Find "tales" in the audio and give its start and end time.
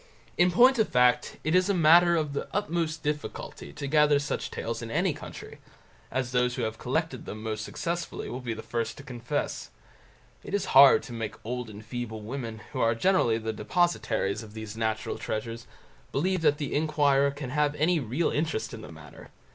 4.49-4.81